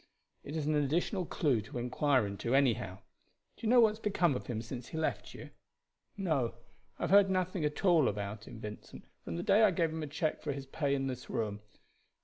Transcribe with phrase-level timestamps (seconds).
[0.43, 3.01] It is an additional clew to inquire into, anyhow.
[3.55, 5.51] Do you know what has become of him since he left you?"
[6.17, 6.55] "No;
[6.97, 10.01] I have heard nothing at all about him, Vincent, from the day I gave him
[10.01, 11.61] a check for his pay in this room.